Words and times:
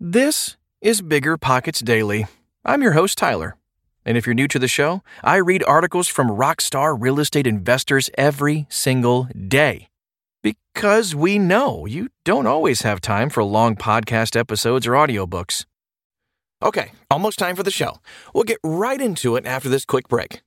This 0.00 0.56
is 0.80 1.02
Bigger 1.02 1.36
Pockets 1.36 1.80
Daily. 1.80 2.28
I'm 2.64 2.82
your 2.82 2.92
host, 2.92 3.18
Tyler. 3.18 3.56
And 4.04 4.16
if 4.16 4.26
you're 4.26 4.34
new 4.34 4.46
to 4.46 4.58
the 4.60 4.68
show, 4.68 5.02
I 5.24 5.38
read 5.38 5.64
articles 5.64 6.06
from 6.06 6.28
rockstar 6.28 6.96
real 6.96 7.18
estate 7.18 7.48
investors 7.48 8.08
every 8.16 8.68
single 8.68 9.24
day. 9.48 9.88
Because 10.40 11.16
we 11.16 11.36
know 11.36 11.84
you 11.84 12.10
don't 12.24 12.46
always 12.46 12.82
have 12.82 13.00
time 13.00 13.28
for 13.28 13.42
long 13.42 13.74
podcast 13.74 14.36
episodes 14.36 14.86
or 14.86 14.92
audiobooks. 14.92 15.64
Okay, 16.62 16.92
almost 17.10 17.40
time 17.40 17.56
for 17.56 17.64
the 17.64 17.72
show. 17.72 17.98
We'll 18.32 18.44
get 18.44 18.60
right 18.62 19.00
into 19.00 19.34
it 19.34 19.46
after 19.46 19.68
this 19.68 19.84
quick 19.84 20.06
break. 20.06 20.42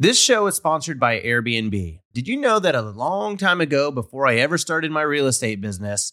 This 0.00 0.18
show 0.18 0.48
is 0.48 0.56
sponsored 0.56 0.98
by 0.98 1.20
Airbnb. 1.20 2.00
Did 2.12 2.26
you 2.26 2.36
know 2.36 2.58
that 2.58 2.74
a 2.74 2.82
long 2.82 3.36
time 3.36 3.60
ago, 3.60 3.92
before 3.92 4.26
I 4.26 4.34
ever 4.34 4.58
started 4.58 4.90
my 4.90 5.02
real 5.02 5.28
estate 5.28 5.60
business, 5.60 6.12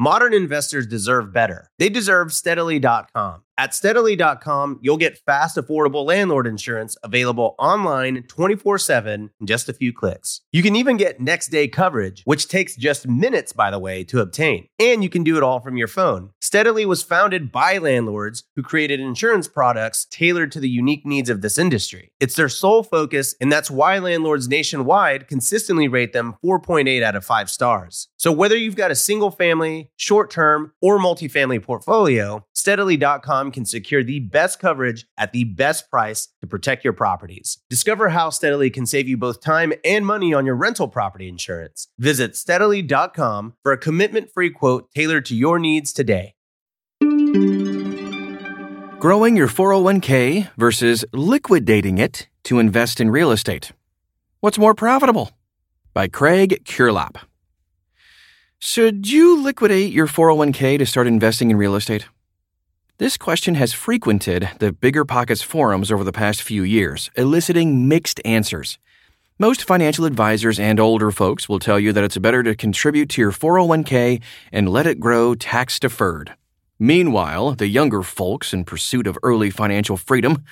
Modern 0.00 0.32
investors 0.32 0.86
deserve 0.86 1.32
better. 1.32 1.70
They 1.80 1.88
deserve 1.88 2.32
steadily.com. 2.32 3.42
At 3.58 3.74
steadily.com, 3.74 4.78
you'll 4.80 4.96
get 4.96 5.18
fast, 5.18 5.56
affordable 5.56 6.06
landlord 6.06 6.46
insurance 6.46 6.96
available 7.02 7.56
online 7.58 8.22
24 8.28 8.78
7 8.78 9.30
in 9.40 9.46
just 9.48 9.68
a 9.68 9.72
few 9.72 9.92
clicks. 9.92 10.42
You 10.52 10.62
can 10.62 10.76
even 10.76 10.96
get 10.96 11.20
next 11.20 11.48
day 11.48 11.66
coverage, 11.66 12.22
which 12.24 12.46
takes 12.46 12.76
just 12.76 13.08
minutes, 13.08 13.52
by 13.52 13.72
the 13.72 13.80
way, 13.80 14.04
to 14.04 14.20
obtain. 14.20 14.68
And 14.78 15.02
you 15.02 15.10
can 15.10 15.24
do 15.24 15.36
it 15.36 15.42
all 15.42 15.58
from 15.58 15.76
your 15.76 15.88
phone. 15.88 16.30
Steadily 16.48 16.86
was 16.86 17.02
founded 17.02 17.52
by 17.52 17.76
landlords 17.76 18.42
who 18.56 18.62
created 18.62 19.00
insurance 19.00 19.46
products 19.46 20.06
tailored 20.06 20.50
to 20.50 20.58
the 20.58 20.68
unique 20.70 21.04
needs 21.04 21.28
of 21.28 21.42
this 21.42 21.58
industry. 21.58 22.10
It's 22.20 22.36
their 22.36 22.48
sole 22.48 22.82
focus, 22.82 23.34
and 23.38 23.52
that's 23.52 23.70
why 23.70 23.98
landlords 23.98 24.48
nationwide 24.48 25.28
consistently 25.28 25.88
rate 25.88 26.14
them 26.14 26.36
4.8 26.42 27.02
out 27.02 27.14
of 27.14 27.26
5 27.26 27.50
stars. 27.50 28.08
So 28.16 28.32
whether 28.32 28.56
you've 28.56 28.76
got 28.76 28.90
a 28.90 28.94
single 28.94 29.30
family, 29.30 29.90
short 29.96 30.30
term, 30.30 30.72
or 30.80 30.98
multifamily 30.98 31.62
portfolio, 31.62 32.46
steadily.com 32.54 33.52
can 33.52 33.66
secure 33.66 34.02
the 34.02 34.20
best 34.20 34.58
coverage 34.58 35.04
at 35.18 35.34
the 35.34 35.44
best 35.44 35.90
price 35.90 36.28
to 36.40 36.46
protect 36.46 36.82
your 36.82 36.94
properties. 36.94 37.58
Discover 37.68 38.08
how 38.08 38.30
Steadily 38.30 38.70
can 38.70 38.86
save 38.86 39.06
you 39.06 39.18
both 39.18 39.42
time 39.42 39.74
and 39.84 40.06
money 40.06 40.32
on 40.32 40.46
your 40.46 40.56
rental 40.56 40.88
property 40.88 41.28
insurance. 41.28 41.88
Visit 41.98 42.34
steadily.com 42.36 43.52
for 43.62 43.72
a 43.72 43.76
commitment 43.76 44.30
free 44.32 44.48
quote 44.48 44.90
tailored 44.94 45.26
to 45.26 45.36
your 45.36 45.58
needs 45.58 45.92
today. 45.92 46.32
Growing 48.98 49.36
your 49.36 49.48
401k 49.48 50.50
versus 50.56 51.04
liquidating 51.12 51.98
it 51.98 52.26
to 52.44 52.58
invest 52.58 53.00
in 53.00 53.10
real 53.10 53.30
estate. 53.30 53.72
What's 54.40 54.58
more 54.58 54.74
profitable? 54.74 55.30
By 55.92 56.08
Craig 56.08 56.62
Curelop. 56.64 57.16
Should 58.58 59.10
you 59.10 59.42
liquidate 59.42 59.92
your 59.92 60.06
401k 60.06 60.78
to 60.78 60.86
start 60.86 61.06
investing 61.06 61.50
in 61.50 61.56
real 61.56 61.76
estate? 61.76 62.06
This 62.98 63.16
question 63.16 63.54
has 63.56 63.72
frequented 63.72 64.48
the 64.58 64.72
Bigger 64.72 65.04
Pockets 65.04 65.42
forums 65.42 65.92
over 65.92 66.02
the 66.02 66.12
past 66.12 66.42
few 66.42 66.62
years, 66.62 67.10
eliciting 67.14 67.86
mixed 67.86 68.20
answers. 68.24 68.78
Most 69.38 69.62
financial 69.62 70.06
advisors 70.06 70.58
and 70.58 70.80
older 70.80 71.12
folks 71.12 71.48
will 71.48 71.60
tell 71.60 71.78
you 71.78 71.92
that 71.92 72.02
it's 72.02 72.18
better 72.18 72.42
to 72.42 72.56
contribute 72.56 73.10
to 73.10 73.20
your 73.20 73.32
401k 73.32 74.20
and 74.50 74.68
let 74.68 74.86
it 74.86 74.98
grow 74.98 75.34
tax 75.34 75.78
deferred. 75.78 76.34
Meanwhile, 76.78 77.54
the 77.54 77.66
younger 77.66 78.02
folks 78.02 78.52
in 78.52 78.64
pursuit 78.64 79.06
of 79.06 79.18
early 79.22 79.50
financial 79.50 79.96
freedom 79.96 80.44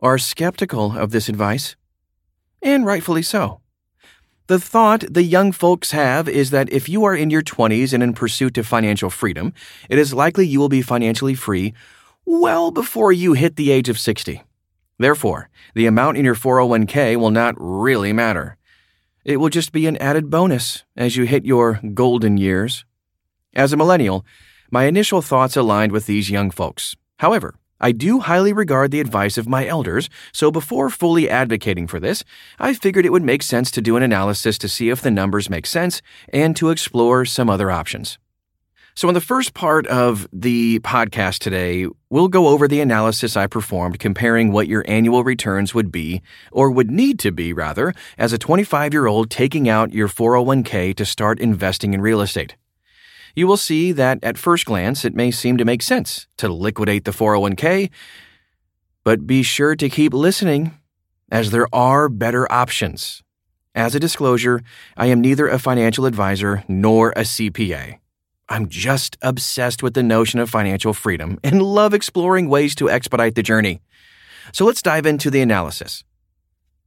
are 0.00 0.18
skeptical 0.18 0.96
of 0.96 1.10
this 1.10 1.28
advice, 1.28 1.76
and 2.60 2.84
rightfully 2.84 3.22
so. 3.22 3.60
The 4.46 4.60
thought 4.60 5.04
the 5.08 5.22
young 5.22 5.52
folks 5.52 5.92
have 5.92 6.28
is 6.28 6.50
that 6.50 6.70
if 6.70 6.86
you 6.86 7.04
are 7.04 7.16
in 7.16 7.30
your 7.30 7.40
20s 7.40 7.94
and 7.94 8.02
in 8.02 8.12
pursuit 8.12 8.58
of 8.58 8.66
financial 8.66 9.08
freedom, 9.08 9.54
it 9.88 9.98
is 9.98 10.12
likely 10.12 10.46
you 10.46 10.60
will 10.60 10.68
be 10.68 10.82
financially 10.82 11.34
free 11.34 11.72
well 12.26 12.70
before 12.70 13.10
you 13.10 13.32
hit 13.32 13.56
the 13.56 13.70
age 13.70 13.88
of 13.88 13.98
60. 13.98 14.42
Therefore, 14.98 15.48
the 15.74 15.86
amount 15.86 16.18
in 16.18 16.26
your 16.26 16.34
401k 16.34 17.16
will 17.16 17.30
not 17.30 17.54
really 17.58 18.12
matter. 18.12 18.58
It 19.24 19.38
will 19.38 19.48
just 19.48 19.72
be 19.72 19.86
an 19.86 19.96
added 19.96 20.28
bonus 20.28 20.84
as 20.94 21.16
you 21.16 21.24
hit 21.24 21.46
your 21.46 21.80
golden 21.94 22.36
years. 22.36 22.84
As 23.54 23.72
a 23.72 23.78
millennial, 23.78 24.26
my 24.70 24.84
initial 24.84 25.22
thoughts 25.22 25.56
aligned 25.56 25.92
with 25.92 26.06
these 26.06 26.30
young 26.30 26.50
folks. 26.50 26.96
However, 27.18 27.54
I 27.80 27.92
do 27.92 28.20
highly 28.20 28.52
regard 28.52 28.90
the 28.90 29.00
advice 29.00 29.36
of 29.36 29.48
my 29.48 29.66
elders, 29.66 30.08
so 30.32 30.50
before 30.50 30.88
fully 30.90 31.28
advocating 31.28 31.86
for 31.86 32.00
this, 32.00 32.24
I 32.58 32.72
figured 32.72 33.04
it 33.04 33.12
would 33.12 33.22
make 33.22 33.42
sense 33.42 33.70
to 33.72 33.82
do 33.82 33.96
an 33.96 34.02
analysis 34.02 34.56
to 34.58 34.68
see 34.68 34.90
if 34.90 35.02
the 35.02 35.10
numbers 35.10 35.50
make 35.50 35.66
sense 35.66 36.00
and 36.32 36.56
to 36.56 36.70
explore 36.70 37.24
some 37.24 37.50
other 37.50 37.70
options. 37.70 38.18
So, 38.96 39.08
in 39.08 39.14
the 39.14 39.20
first 39.20 39.54
part 39.54 39.88
of 39.88 40.28
the 40.32 40.78
podcast 40.78 41.40
today, 41.40 41.88
we'll 42.10 42.28
go 42.28 42.46
over 42.46 42.68
the 42.68 42.80
analysis 42.80 43.36
I 43.36 43.48
performed 43.48 43.98
comparing 43.98 44.52
what 44.52 44.68
your 44.68 44.84
annual 44.86 45.24
returns 45.24 45.74
would 45.74 45.90
be, 45.90 46.22
or 46.52 46.70
would 46.70 46.92
need 46.92 47.18
to 47.18 47.32
be 47.32 47.52
rather, 47.52 47.92
as 48.16 48.32
a 48.32 48.38
25 48.38 48.92
year 48.92 49.06
old 49.06 49.30
taking 49.30 49.68
out 49.68 49.92
your 49.92 50.06
401k 50.06 50.94
to 50.94 51.04
start 51.04 51.40
investing 51.40 51.92
in 51.92 52.00
real 52.00 52.20
estate 52.20 52.54
you 53.34 53.46
will 53.46 53.56
see 53.56 53.92
that 53.92 54.18
at 54.22 54.38
first 54.38 54.64
glance 54.64 55.04
it 55.04 55.14
may 55.14 55.30
seem 55.30 55.56
to 55.56 55.64
make 55.64 55.82
sense 55.82 56.26
to 56.38 56.48
liquidate 56.48 57.04
the 57.04 57.10
401k, 57.10 57.90
but 59.02 59.26
be 59.26 59.42
sure 59.42 59.74
to 59.76 59.88
keep 59.88 60.14
listening 60.14 60.78
as 61.30 61.50
there 61.50 61.66
are 61.74 62.08
better 62.08 62.50
options. 62.52 63.22
As 63.74 63.94
a 63.94 64.00
disclosure, 64.00 64.62
I 64.96 65.06
am 65.06 65.20
neither 65.20 65.48
a 65.48 65.58
financial 65.58 66.06
advisor 66.06 66.62
nor 66.68 67.10
a 67.10 67.22
CPA. 67.22 67.98
I'm 68.48 68.68
just 68.68 69.16
obsessed 69.20 69.82
with 69.82 69.94
the 69.94 70.02
notion 70.02 70.38
of 70.38 70.50
financial 70.50 70.92
freedom 70.92 71.38
and 71.42 71.62
love 71.62 71.92
exploring 71.94 72.48
ways 72.48 72.74
to 72.76 72.90
expedite 72.90 73.34
the 73.34 73.42
journey. 73.42 73.80
So 74.52 74.64
let's 74.64 74.82
dive 74.82 75.06
into 75.06 75.30
the 75.30 75.40
analysis. 75.40 76.04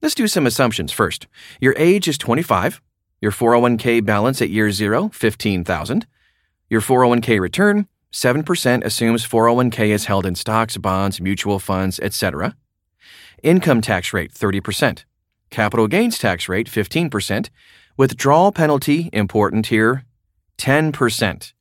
Let's 0.02 0.16
do 0.16 0.28
some 0.28 0.46
assumptions 0.46 0.92
first. 0.92 1.28
Your 1.60 1.74
age 1.78 2.08
is 2.08 2.18
25. 2.18 2.82
Your 3.20 3.32
401k 3.32 4.06
balance 4.06 4.42
at 4.42 4.52
year 4.52 4.72
zero, 4.72 5.10
15,000. 5.10 6.06
Your 6.70 6.82
401k 6.82 7.40
return, 7.40 7.88
7% 8.12 8.84
assumes 8.84 9.26
401k 9.26 9.88
is 9.88 10.06
held 10.06 10.26
in 10.26 10.36
stocks, 10.36 10.78
bonds, 10.78 11.22
mutual 11.22 11.60
funds, 11.60 12.00
etc. 12.00 12.56
Income 13.42 13.82
tax 13.82 14.12
rate 14.12 14.34
30%. 14.34 15.06
Capital 15.50 15.88
gains 15.88 16.18
tax 16.18 16.50
rate 16.50 16.68
15%. 16.68 17.50
Withdrawal 17.96 18.52
penalty, 18.52 19.10
important 19.14 19.68
here, 19.68 20.04
10%. 20.58 21.54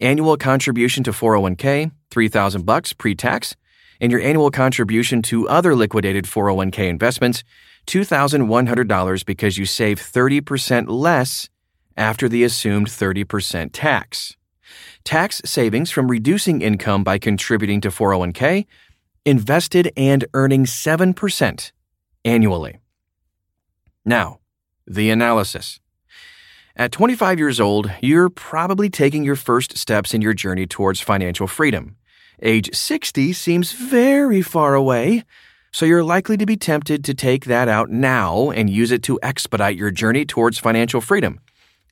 Annual 0.00 0.36
contribution 0.38 1.04
to 1.04 1.12
401k, 1.12 1.92
3000 2.10 2.66
bucks 2.66 2.92
pre-tax, 2.92 3.54
and 4.00 4.10
your 4.10 4.20
annual 4.20 4.50
contribution 4.50 5.22
to 5.22 5.48
other 5.48 5.76
liquidated 5.76 6.24
401k 6.24 6.88
investments, 6.88 7.44
$2,100 7.86 9.24
because 9.24 9.56
you 9.56 9.66
save 9.66 10.00
30% 10.00 10.86
less 10.88 11.48
after 11.96 12.28
the 12.28 12.44
assumed 12.44 12.88
30% 12.88 13.70
tax. 13.72 14.36
Tax 15.04 15.42
savings 15.44 15.90
from 15.90 16.10
reducing 16.10 16.62
income 16.62 17.04
by 17.04 17.18
contributing 17.18 17.80
to 17.80 17.88
401k 17.88 18.66
invested 19.24 19.92
and 19.96 20.24
earning 20.34 20.64
7% 20.64 21.72
annually. 22.24 22.78
Now, 24.04 24.40
the 24.86 25.10
analysis. 25.10 25.78
At 26.74 26.90
25 26.92 27.38
years 27.38 27.60
old, 27.60 27.92
you're 28.00 28.30
probably 28.30 28.88
taking 28.88 29.24
your 29.24 29.36
first 29.36 29.76
steps 29.76 30.14
in 30.14 30.22
your 30.22 30.34
journey 30.34 30.66
towards 30.66 31.00
financial 31.00 31.46
freedom. 31.46 31.96
Age 32.42 32.74
60 32.74 33.32
seems 33.34 33.72
very 33.72 34.42
far 34.42 34.74
away, 34.74 35.24
so 35.70 35.86
you're 35.86 36.02
likely 36.02 36.36
to 36.36 36.46
be 36.46 36.56
tempted 36.56 37.04
to 37.04 37.14
take 37.14 37.44
that 37.44 37.68
out 37.68 37.90
now 37.90 38.50
and 38.50 38.68
use 38.68 38.90
it 38.90 39.02
to 39.04 39.18
expedite 39.22 39.76
your 39.76 39.90
journey 39.90 40.24
towards 40.24 40.58
financial 40.58 41.00
freedom. 41.00 41.40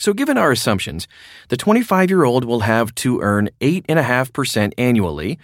So, 0.00 0.14
given 0.14 0.38
our 0.38 0.50
assumptions, 0.50 1.06
the 1.49 1.58
25 1.58 2.08
year 2.08 2.25
old 2.25 2.47
will 2.47 2.61
have 2.61 2.94
to 2.97 3.20
earn 3.20 3.50
8.5% 3.61 4.73
annually 4.79 5.38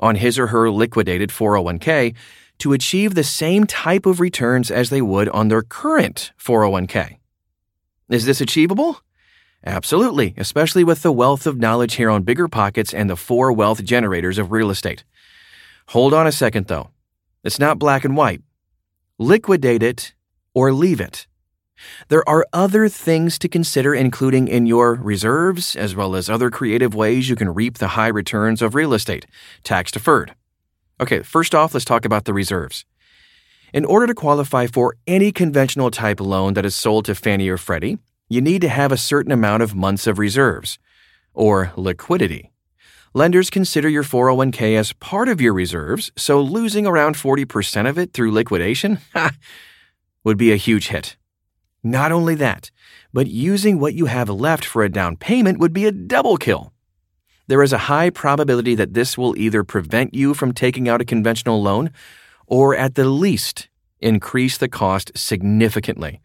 on 0.00 0.16
his 0.16 0.36
or 0.36 0.48
her 0.48 0.68
liquidated 0.68 1.30
401k 1.30 2.16
to 2.58 2.72
achieve 2.72 3.14
the 3.14 3.22
same 3.22 3.68
type 3.68 4.06
of 4.06 4.18
returns 4.18 4.68
as 4.68 4.90
they 4.90 5.00
would 5.00 5.28
on 5.28 5.46
their 5.46 5.62
current 5.62 6.32
401k. 6.38 7.18
Is 8.08 8.24
this 8.24 8.40
achievable? 8.40 9.00
Absolutely, 9.64 10.34
especially 10.36 10.82
with 10.82 11.02
the 11.02 11.12
wealth 11.12 11.46
of 11.46 11.58
knowledge 11.58 11.94
here 11.94 12.10
on 12.10 12.24
Bigger 12.24 12.48
Pockets 12.48 12.92
and 12.92 13.08
the 13.08 13.14
four 13.14 13.52
wealth 13.52 13.84
generators 13.84 14.38
of 14.38 14.50
real 14.50 14.70
estate. 14.70 15.04
Hold 15.90 16.12
on 16.12 16.26
a 16.26 16.32
second, 16.32 16.66
though. 16.66 16.90
It's 17.44 17.60
not 17.60 17.78
black 17.78 18.04
and 18.04 18.16
white. 18.16 18.42
Liquidate 19.18 19.84
it 19.84 20.14
or 20.52 20.72
leave 20.72 21.00
it. 21.00 21.28
There 22.08 22.28
are 22.28 22.46
other 22.52 22.88
things 22.88 23.38
to 23.38 23.48
consider, 23.48 23.94
including 23.94 24.48
in 24.48 24.66
your 24.66 24.94
reserves, 24.94 25.76
as 25.76 25.94
well 25.94 26.14
as 26.14 26.28
other 26.28 26.50
creative 26.50 26.94
ways 26.94 27.28
you 27.28 27.36
can 27.36 27.54
reap 27.54 27.78
the 27.78 27.88
high 27.88 28.08
returns 28.08 28.62
of 28.62 28.74
real 28.74 28.94
estate, 28.94 29.26
tax 29.62 29.90
deferred. 29.90 30.34
Okay, 31.00 31.22
first 31.22 31.54
off, 31.54 31.72
let's 31.74 31.84
talk 31.84 32.04
about 32.04 32.24
the 32.24 32.34
reserves. 32.34 32.84
In 33.72 33.84
order 33.84 34.06
to 34.06 34.14
qualify 34.14 34.66
for 34.66 34.96
any 35.06 35.32
conventional 35.32 35.90
type 35.90 36.20
loan 36.20 36.54
that 36.54 36.66
is 36.66 36.74
sold 36.74 37.04
to 37.06 37.14
Fannie 37.14 37.48
or 37.48 37.56
Freddie, 37.56 37.98
you 38.28 38.40
need 38.40 38.60
to 38.62 38.68
have 38.68 38.92
a 38.92 38.96
certain 38.96 39.32
amount 39.32 39.62
of 39.62 39.74
months 39.74 40.06
of 40.06 40.18
reserves, 40.18 40.78
or 41.32 41.72
liquidity. 41.76 42.50
Lenders 43.12 43.50
consider 43.50 43.88
your 43.88 44.04
401k 44.04 44.76
as 44.76 44.92
part 44.94 45.28
of 45.28 45.40
your 45.40 45.52
reserves, 45.52 46.12
so 46.16 46.40
losing 46.40 46.86
around 46.86 47.16
40% 47.16 47.88
of 47.88 47.98
it 47.98 48.12
through 48.12 48.30
liquidation 48.30 48.98
would 50.24 50.36
be 50.36 50.52
a 50.52 50.56
huge 50.56 50.88
hit. 50.88 51.16
Not 51.82 52.12
only 52.12 52.34
that, 52.36 52.70
but 53.12 53.26
using 53.26 53.78
what 53.78 53.94
you 53.94 54.06
have 54.06 54.28
left 54.28 54.64
for 54.64 54.82
a 54.82 54.88
down 54.90 55.16
payment 55.16 55.58
would 55.58 55.72
be 55.72 55.86
a 55.86 55.92
double 55.92 56.36
kill. 56.36 56.72
There 57.46 57.62
is 57.62 57.72
a 57.72 57.78
high 57.88 58.10
probability 58.10 58.74
that 58.76 58.94
this 58.94 59.18
will 59.18 59.36
either 59.36 59.64
prevent 59.64 60.14
you 60.14 60.34
from 60.34 60.52
taking 60.52 60.88
out 60.88 61.00
a 61.00 61.04
conventional 61.04 61.62
loan 61.62 61.90
or 62.46 62.76
at 62.76 62.94
the 62.94 63.08
least 63.08 63.68
increase 63.98 64.56
the 64.56 64.68
cost 64.68 65.10
significantly. 65.16 66.20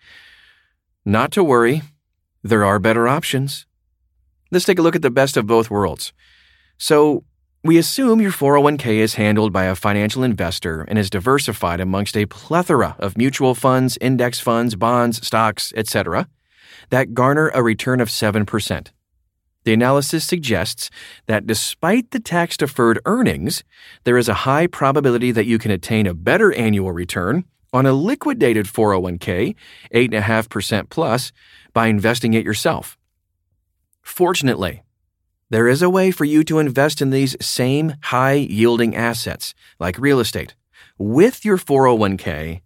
Not 1.04 1.32
to 1.32 1.44
worry, 1.44 1.84
there 2.44 2.64
are 2.64 2.80
better 2.80 3.08
options. 3.08 3.66
Let's 4.52 4.66
take 4.66 4.80
a 4.80 4.82
look 4.82 4.96
at 4.96 5.02
the 5.02 5.10
best 5.10 5.38
of 5.38 5.48
both 5.48 5.70
worlds. 5.70 6.14
So, 6.78 7.24
we 7.66 7.80
assume 7.80 8.22
your 8.22 8.32
401k 8.32 8.98
is 8.98 9.16
handled 9.16 9.52
by 9.52 9.64
a 9.64 9.74
financial 9.74 10.22
investor 10.22 10.84
and 10.84 11.00
is 11.00 11.10
diversified 11.10 11.80
amongst 11.80 12.16
a 12.16 12.28
plethora 12.28 12.96
of 13.00 13.18
mutual 13.18 13.56
funds, 13.56 13.98
index 14.00 14.40
funds, 14.40 14.76
bonds, 14.76 15.26
stocks, 15.26 15.74
etc., 15.76 16.28
that 16.92 17.16
garner 17.16 17.50
a 17.56 17.64
return 17.64 18.00
of 18.00 18.10
7%. 18.10 18.90
The 19.64 19.74
analysis 19.74 20.24
suggests 20.24 20.92
that 21.26 21.48
despite 21.48 22.12
the 22.12 22.20
tax 22.20 22.56
deferred 22.56 23.00
earnings, 23.04 23.64
there 24.04 24.20
is 24.20 24.30
a 24.30 24.46
high 24.46 24.68
probability 24.68 25.32
that 25.32 25.48
you 25.48 25.58
can 25.58 25.72
attain 25.72 26.06
a 26.06 26.14
better 26.14 26.54
annual 26.54 26.92
return 26.92 27.46
on 27.74 27.88
a 27.88 27.94
liquidated 27.94 28.68
401k, 28.68 29.56
8.5% 29.92 30.90
plus, 30.92 31.32
by 31.74 31.88
investing 31.88 32.36
it 32.36 32.46
yourself. 32.46 32.96
Fortunately, 34.04 34.84
there 35.50 35.68
is 35.68 35.82
a 35.82 35.90
way 35.90 36.10
for 36.12 36.26
you 36.26 36.44
to 36.44 36.60
invest 36.60 37.02
in 37.02 37.12
these 37.12 37.36
same 37.40 37.94
high 38.04 38.34
yielding 38.34 38.96
assets, 38.96 39.54
like 39.80 40.00
real 40.00 40.20
estate, 40.20 40.56
with 40.98 41.46
your 41.46 41.58
401k 41.58 42.62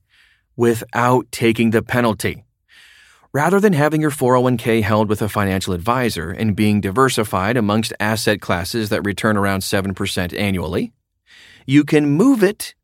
without 0.55 1.31
taking 1.31 1.71
the 1.71 1.81
penalty. 1.81 2.45
Rather 3.31 3.59
than 3.59 3.73
having 3.73 4.01
your 4.01 4.11
401k 4.11 4.81
held 4.81 5.09
with 5.09 5.21
a 5.21 5.29
financial 5.29 5.73
advisor 5.73 6.31
and 6.31 6.55
being 6.55 6.81
diversified 6.81 7.57
amongst 7.57 7.93
asset 7.99 8.41
classes 8.41 8.89
that 8.89 9.05
return 9.05 9.37
around 9.37 9.59
7% 9.59 10.39
annually, 10.39 10.93
you 11.67 11.83
can 11.83 12.09
move 12.09 12.43
it 12.43 12.75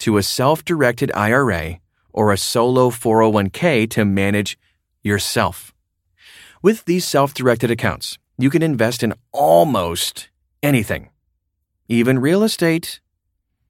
to 0.00 0.18
a 0.18 0.22
self 0.22 0.64
directed 0.64 1.10
IRA 1.14 1.78
or 2.12 2.32
a 2.32 2.36
solo 2.36 2.90
401k 2.90 3.88
to 3.90 4.04
manage 4.04 4.58
yourself. 5.02 5.72
With 6.60 6.84
these 6.84 7.04
self 7.04 7.32
directed 7.32 7.70
accounts, 7.70 8.18
you 8.38 8.50
can 8.50 8.62
invest 8.62 9.02
in 9.02 9.14
almost 9.32 10.28
anything, 10.62 11.10
even 11.88 12.18
real 12.18 12.42
estate. 12.42 13.00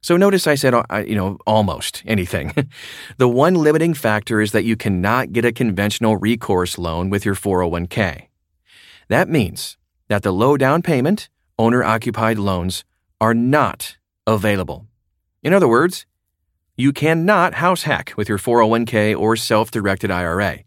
So 0.00 0.16
notice 0.16 0.46
I 0.46 0.54
said, 0.54 0.74
uh, 0.74 0.84
you 1.06 1.14
know, 1.14 1.38
almost 1.46 2.02
anything. 2.06 2.52
the 3.16 3.28
one 3.28 3.54
limiting 3.54 3.94
factor 3.94 4.40
is 4.40 4.52
that 4.52 4.64
you 4.64 4.76
cannot 4.76 5.32
get 5.32 5.44
a 5.44 5.52
conventional 5.52 6.16
recourse 6.16 6.78
loan 6.78 7.10
with 7.10 7.24
your 7.24 7.34
401k. 7.34 8.28
That 9.08 9.28
means 9.28 9.76
that 10.08 10.22
the 10.22 10.32
low 10.32 10.56
down 10.56 10.82
payment, 10.82 11.28
owner 11.58 11.82
occupied 11.82 12.38
loans 12.38 12.84
are 13.20 13.34
not 13.34 13.96
available. 14.26 14.86
In 15.42 15.52
other 15.52 15.68
words, 15.68 16.06
you 16.76 16.92
cannot 16.92 17.54
house 17.54 17.84
hack 17.84 18.12
with 18.16 18.28
your 18.28 18.38
401k 18.38 19.16
or 19.18 19.36
self 19.36 19.70
directed 19.70 20.10
IRA. 20.10 20.60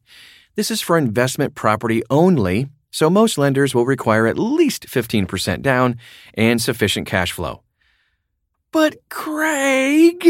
This 0.56 0.72
is 0.72 0.82
for 0.82 0.98
investment 0.98 1.54
property 1.54 2.02
only 2.10 2.70
so 2.92 3.10
most 3.10 3.38
lenders 3.38 3.76
will 3.76 3.86
require 3.86 4.28
at 4.28 4.40
least 4.40 4.88
15% 4.88 5.62
down 5.62 5.98
and 6.34 6.62
sufficient 6.62 7.08
cash 7.08 7.32
flow. 7.32 7.62
But 8.72 8.98
Craig, 9.10 10.28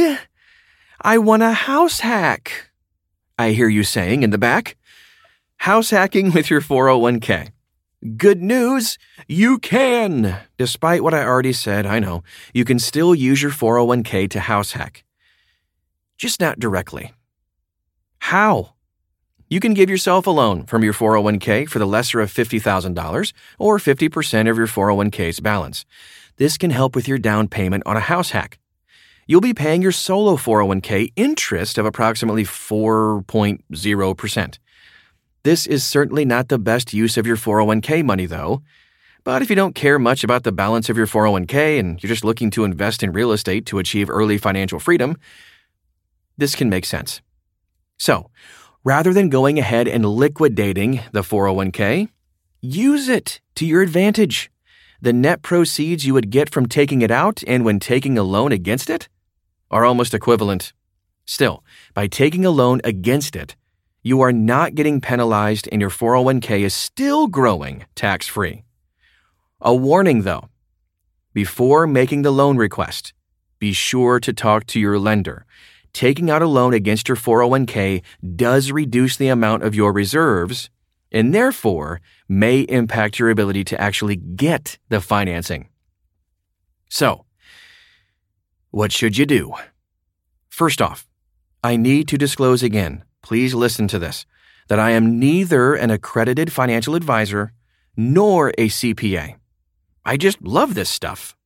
I 1.01 1.17
want 1.17 1.43
a 1.43 1.51
house 1.51 1.99
hack. 2.01 2.71
I 3.37 3.51
hear 3.51 3.69
you 3.69 3.83
saying 3.83 4.23
in 4.23 4.31
the 4.31 4.37
back. 4.37 4.77
House 5.57 5.89
hacking 5.89 6.31
with 6.31 6.49
your 6.49 6.61
401k. 6.61 7.49
Good 8.15 8.41
news, 8.43 8.97
you 9.27 9.57
can. 9.57 10.39
Despite 10.57 11.03
what 11.03 11.15
I 11.15 11.23
already 11.23 11.53
said, 11.53 11.85
I 11.85 11.99
know, 11.99 12.23
you 12.53 12.63
can 12.63 12.77
still 12.77 13.15
use 13.15 13.41
your 13.41 13.51
401k 13.51 14.29
to 14.31 14.39
house 14.39 14.73
hack. 14.73 15.03
Just 16.17 16.39
not 16.39 16.59
directly. 16.59 17.13
How? 18.19 18.75
You 19.49 19.61
can 19.61 19.73
give 19.73 19.89
yourself 19.89 20.27
a 20.27 20.31
loan 20.31 20.65
from 20.65 20.83
your 20.83 20.91
401k 20.91 21.69
for 21.69 21.79
the 21.79 21.85
lesser 21.85 22.19
of 22.19 22.33
$50,000 22.33 23.31
or 23.57 23.77
50% 23.77 24.49
of 24.49 24.57
your 24.57 24.67
401k's 24.67 25.39
balance. 25.39 25.85
This 26.35 26.57
can 26.57 26.71
help 26.71 26.95
with 26.95 27.07
your 27.07 27.17
down 27.17 27.47
payment 27.47 27.83
on 27.85 27.95
a 27.95 28.01
house 28.01 28.31
hack. 28.31 28.59
You'll 29.25 29.39
be 29.39 29.53
paying 29.53 29.81
your 29.81 29.93
solo 29.93 30.35
401k 30.35 31.13
interest 31.15 31.77
of 31.77 31.85
approximately 31.85 32.43
4.0%. 32.43 34.57
This 35.43 35.65
is 35.65 35.85
certainly 35.85 36.25
not 36.25 36.49
the 36.49 36.59
best 36.59 36.93
use 36.93 37.15
of 37.15 37.25
your 37.25 37.37
401k 37.37 38.03
money, 38.03 38.25
though. 38.25 38.63
But 39.23 39.41
if 39.41 39.49
you 39.49 39.55
don't 39.55 39.75
care 39.75 39.97
much 39.97 40.25
about 40.25 40.43
the 40.43 40.51
balance 40.51 40.89
of 40.89 40.97
your 40.97 41.07
401k 41.07 41.79
and 41.79 42.03
you're 42.03 42.09
just 42.09 42.25
looking 42.25 42.49
to 42.51 42.65
invest 42.65 43.01
in 43.01 43.13
real 43.13 43.31
estate 43.31 43.65
to 43.67 43.79
achieve 43.79 44.09
early 44.09 44.37
financial 44.37 44.79
freedom, 44.79 45.15
this 46.37 46.53
can 46.53 46.69
make 46.69 46.83
sense. 46.85 47.21
So, 47.97 48.29
rather 48.87 49.11
than 49.11 49.27
going 49.27 49.59
ahead 49.59 49.85
and 49.85 50.05
liquidating 50.05 51.01
the 51.11 51.19
401k, 51.19 52.07
use 52.61 53.09
it 53.09 53.41
to 53.53 53.65
your 53.65 53.81
advantage. 53.81 54.49
The 55.01 55.11
net 55.11 55.41
proceeds 55.41 56.05
you 56.05 56.13
would 56.13 56.29
get 56.29 56.49
from 56.49 56.67
taking 56.67 57.01
it 57.01 57.11
out 57.11 57.43
and 57.45 57.65
when 57.65 57.81
taking 57.81 58.17
a 58.17 58.23
loan 58.23 58.53
against 58.53 58.89
it 58.89 59.09
are 59.69 59.83
almost 59.83 60.13
equivalent. 60.13 60.71
Still, 61.25 61.65
by 61.93 62.07
taking 62.07 62.45
a 62.45 62.49
loan 62.49 62.79
against 62.85 63.35
it, 63.35 63.57
you 64.03 64.21
are 64.21 64.31
not 64.31 64.73
getting 64.73 65.01
penalized 65.01 65.67
and 65.69 65.81
your 65.81 65.89
401k 65.89 66.61
is 66.61 66.73
still 66.73 67.27
growing 67.27 67.85
tax 67.93 68.25
free. 68.25 68.63
A 69.59 69.75
warning 69.75 70.21
though 70.21 70.47
before 71.33 71.87
making 71.87 72.21
the 72.21 72.31
loan 72.31 72.55
request, 72.55 73.11
be 73.59 73.73
sure 73.73 74.21
to 74.21 74.31
talk 74.31 74.65
to 74.67 74.79
your 74.79 74.97
lender 74.97 75.45
taking 75.93 76.29
out 76.29 76.41
a 76.41 76.47
loan 76.47 76.73
against 76.73 77.07
your 77.07 77.15
401k 77.15 78.01
does 78.35 78.71
reduce 78.71 79.17
the 79.17 79.27
amount 79.27 79.63
of 79.63 79.75
your 79.75 79.93
reserves 79.93 80.69
and 81.11 81.33
therefore 81.33 82.01
may 82.27 82.61
impact 82.61 83.19
your 83.19 83.29
ability 83.29 83.63
to 83.63 83.79
actually 83.79 84.15
get 84.15 84.77
the 84.89 84.99
financing. 84.99 85.69
So, 86.89 87.25
what 88.71 88.91
should 88.91 89.17
you 89.17 89.25
do? 89.25 89.53
First 90.49 90.81
off, 90.81 91.07
I 91.63 91.75
need 91.75 92.07
to 92.09 92.17
disclose 92.17 92.63
again, 92.63 93.03
please 93.21 93.53
listen 93.53 93.87
to 93.89 93.99
this, 93.99 94.25
that 94.67 94.79
I 94.79 94.91
am 94.91 95.19
neither 95.19 95.73
an 95.73 95.91
accredited 95.91 96.51
financial 96.51 96.95
advisor 96.95 97.53
nor 97.95 98.49
a 98.57 98.67
CPA. 98.67 99.35
I 100.05 100.17
just 100.17 100.41
love 100.41 100.73
this 100.73 100.89
stuff. 100.89 101.36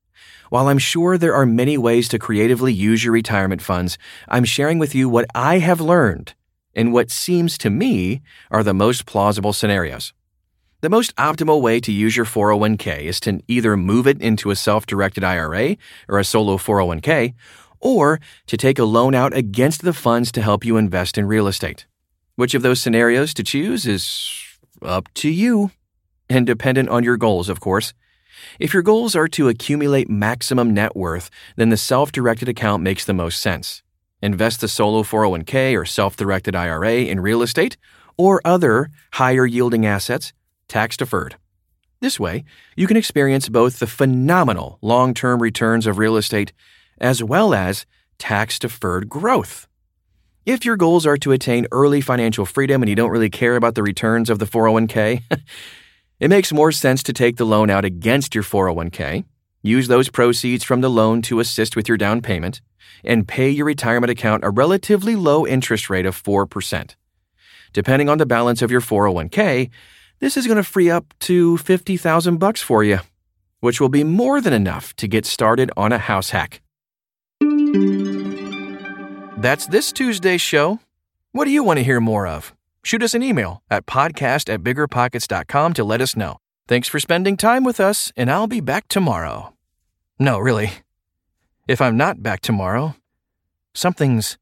While 0.52 0.68
I'm 0.68 0.76
sure 0.76 1.16
there 1.16 1.34
are 1.34 1.46
many 1.46 1.78
ways 1.78 2.10
to 2.10 2.18
creatively 2.18 2.74
use 2.74 3.02
your 3.02 3.14
retirement 3.14 3.62
funds, 3.62 3.96
I'm 4.28 4.44
sharing 4.44 4.78
with 4.78 4.94
you 4.94 5.08
what 5.08 5.24
I 5.34 5.60
have 5.60 5.80
learned 5.80 6.34
and 6.74 6.92
what 6.92 7.10
seems 7.10 7.56
to 7.56 7.70
me 7.70 8.20
are 8.50 8.62
the 8.62 8.74
most 8.74 9.06
plausible 9.06 9.54
scenarios. 9.54 10.12
The 10.82 10.90
most 10.90 11.16
optimal 11.16 11.62
way 11.62 11.80
to 11.80 11.90
use 11.90 12.18
your 12.18 12.26
401k 12.26 13.00
is 13.04 13.18
to 13.20 13.40
either 13.48 13.78
move 13.78 14.06
it 14.06 14.20
into 14.20 14.50
a 14.50 14.54
self 14.54 14.84
directed 14.84 15.24
IRA 15.24 15.78
or 16.06 16.18
a 16.18 16.24
solo 16.24 16.58
401k, 16.58 17.32
or 17.80 18.20
to 18.46 18.58
take 18.58 18.78
a 18.78 18.84
loan 18.84 19.14
out 19.14 19.34
against 19.34 19.80
the 19.80 19.94
funds 19.94 20.30
to 20.32 20.42
help 20.42 20.66
you 20.66 20.76
invest 20.76 21.16
in 21.16 21.24
real 21.24 21.46
estate. 21.48 21.86
Which 22.36 22.52
of 22.52 22.60
those 22.60 22.78
scenarios 22.78 23.32
to 23.32 23.42
choose 23.42 23.86
is 23.86 24.30
up 24.82 25.08
to 25.14 25.30
you, 25.30 25.70
and 26.28 26.46
dependent 26.46 26.90
on 26.90 27.04
your 27.04 27.16
goals, 27.16 27.48
of 27.48 27.60
course. 27.60 27.94
If 28.58 28.72
your 28.72 28.82
goals 28.82 29.14
are 29.16 29.28
to 29.28 29.48
accumulate 29.48 30.10
maximum 30.10 30.74
net 30.74 30.96
worth, 30.96 31.30
then 31.56 31.70
the 31.70 31.76
self 31.76 32.12
directed 32.12 32.48
account 32.48 32.82
makes 32.82 33.04
the 33.04 33.14
most 33.14 33.40
sense. 33.40 33.82
Invest 34.22 34.60
the 34.60 34.68
solo 34.68 35.02
401k 35.02 35.76
or 35.76 35.84
self 35.84 36.16
directed 36.16 36.54
IRA 36.54 36.94
in 37.02 37.20
real 37.20 37.42
estate 37.42 37.76
or 38.16 38.40
other 38.44 38.90
higher 39.14 39.46
yielding 39.46 39.86
assets, 39.86 40.32
tax 40.68 40.96
deferred. 40.96 41.36
This 42.00 42.18
way, 42.18 42.44
you 42.76 42.86
can 42.86 42.96
experience 42.96 43.48
both 43.48 43.78
the 43.78 43.86
phenomenal 43.86 44.78
long 44.82 45.14
term 45.14 45.40
returns 45.40 45.86
of 45.86 45.98
real 45.98 46.16
estate 46.16 46.52
as 46.98 47.22
well 47.22 47.54
as 47.54 47.86
tax 48.18 48.58
deferred 48.58 49.08
growth. 49.08 49.66
If 50.44 50.64
your 50.64 50.76
goals 50.76 51.06
are 51.06 51.16
to 51.18 51.32
attain 51.32 51.66
early 51.70 52.00
financial 52.00 52.44
freedom 52.44 52.82
and 52.82 52.88
you 52.88 52.96
don't 52.96 53.10
really 53.10 53.30
care 53.30 53.54
about 53.54 53.76
the 53.76 53.82
returns 53.82 54.28
of 54.28 54.40
the 54.40 54.46
401k, 54.46 55.22
it 56.22 56.28
makes 56.28 56.52
more 56.52 56.70
sense 56.70 57.02
to 57.02 57.12
take 57.12 57.36
the 57.36 57.44
loan 57.44 57.68
out 57.68 57.84
against 57.84 58.32
your 58.32 58.44
401k, 58.44 59.24
use 59.60 59.88
those 59.88 60.08
proceeds 60.08 60.62
from 60.62 60.80
the 60.80 60.88
loan 60.88 61.20
to 61.22 61.40
assist 61.40 61.74
with 61.74 61.88
your 61.88 61.96
down 61.96 62.22
payment, 62.22 62.60
and 63.02 63.26
pay 63.26 63.50
your 63.50 63.66
retirement 63.66 64.08
account 64.08 64.44
a 64.44 64.50
relatively 64.50 65.16
low 65.16 65.44
interest 65.44 65.90
rate 65.90 66.06
of 66.06 66.22
4%. 66.22 66.94
Depending 67.72 68.08
on 68.08 68.18
the 68.18 68.24
balance 68.24 68.62
of 68.62 68.70
your 68.70 68.80
401k, 68.80 69.68
this 70.20 70.36
is 70.36 70.46
going 70.46 70.58
to 70.58 70.62
free 70.62 70.88
up 70.88 71.12
to 71.18 71.58
50,000 71.58 72.36
bucks 72.36 72.62
for 72.62 72.84
you, 72.84 73.00
which 73.58 73.80
will 73.80 73.88
be 73.88 74.04
more 74.04 74.40
than 74.40 74.52
enough 74.52 74.94
to 74.98 75.08
get 75.08 75.26
started 75.26 75.72
on 75.76 75.90
a 75.90 75.98
house 75.98 76.30
hack. 76.30 76.62
That's 79.38 79.66
this 79.66 79.90
Tuesday's 79.90 80.40
show. 80.40 80.78
What 81.32 81.46
do 81.46 81.50
you 81.50 81.64
want 81.64 81.78
to 81.78 81.84
hear 81.84 81.98
more 82.00 82.28
of? 82.28 82.54
Shoot 82.84 83.02
us 83.02 83.14
an 83.14 83.22
email 83.22 83.62
at 83.70 83.86
podcast 83.86 84.52
at 84.52 84.62
biggerpockets.com 84.62 85.72
to 85.74 85.84
let 85.84 86.00
us 86.00 86.16
know. 86.16 86.38
Thanks 86.66 86.88
for 86.88 86.98
spending 86.98 87.36
time 87.36 87.64
with 87.64 87.80
us, 87.80 88.12
and 88.16 88.30
I'll 88.30 88.46
be 88.46 88.60
back 88.60 88.88
tomorrow. 88.88 89.54
No, 90.18 90.38
really. 90.38 90.72
If 91.68 91.80
I'm 91.80 91.96
not 91.96 92.22
back 92.22 92.40
tomorrow, 92.40 92.96
something's 93.72 94.36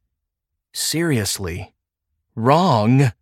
seriously 0.72 1.74
wrong. 2.34 3.12